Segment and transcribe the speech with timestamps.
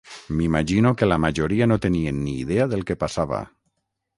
[0.37, 3.43] M'imagino que la majoria no tenien ni idea del que passava